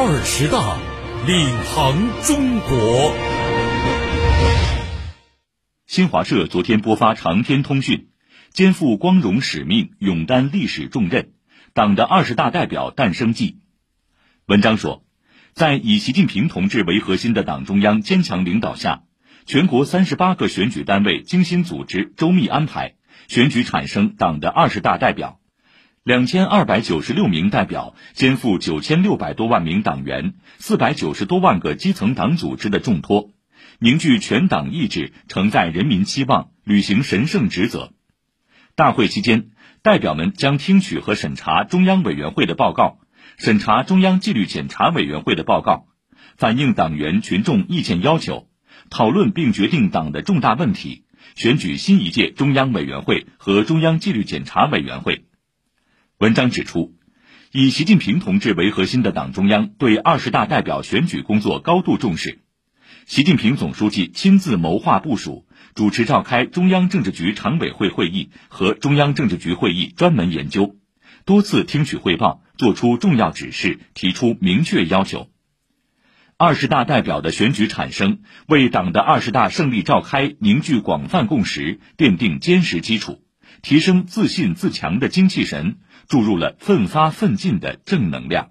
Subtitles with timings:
[0.00, 0.78] 二十大，
[1.26, 3.12] 领航中国。
[5.88, 8.06] 新华社昨天播发长篇通讯，
[8.52, 11.32] 肩负光荣使命，勇担历史重任，
[11.72, 13.58] 党的二十大代表诞生记。
[14.46, 15.04] 文章说，
[15.52, 19.02] 在以习近平同志为核心的党中央坚强领导下，
[19.46, 22.94] 全国三十八个选举单位精心组织、周密安排，
[23.26, 25.40] 选举产生党的二十大代表。
[26.08, 33.32] 两千二百九十六名代表肩负九千六百多万名党员、四百九十多万个基层党组织的重托，
[33.78, 37.92] 凝聚全党意志，承载人民期望，履行神圣职责。
[38.74, 39.50] 大会期间，
[39.82, 43.00] 代表们将听取和审查中央委员会的报告，
[43.36, 45.88] 审查中央纪律检查委员会的报告，
[46.38, 48.48] 反映党员群众意见要求，
[48.88, 55.17] 讨论并决定党的重大问题，选举新一届中央委员会和中央纪律检查委员会。
[56.18, 56.96] 文章指出，
[57.52, 62.40] 以习近平同志为核心的党中央对二十大代表选举工作高度重视。
[63.06, 70.74] 习近平总书记亲自谋划部署，主持召开中央政治局常委会会议和中央政治局会议专门研究，
[71.24, 75.30] 多次听取汇报，作出重要指示，提出明确要求。
[76.36, 83.22] 二十大代表的选举产生，为党的二十大胜利召开凝聚广泛共识，奠定坚实基础，
[83.62, 85.78] 提升自信自强的精气神。
[86.08, 88.50] 注入了奋发奋进的正能量。